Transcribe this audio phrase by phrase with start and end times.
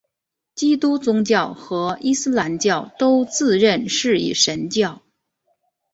[0.55, 5.03] 基督宗教和伊斯兰教都自认是一神教。